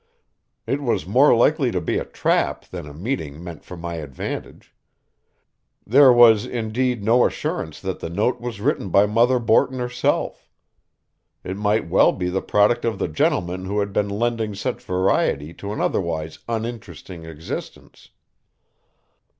[0.65, 4.73] It was more likely to be a trap than a meeting meant for my advantage.
[5.85, 10.49] There was, indeed, no assurance that the note was written by Mother Borton herself.
[11.43, 15.53] It might well be the product of the gentlemen who had been lending such variety
[15.53, 18.09] to an otherwise uninteresting existence.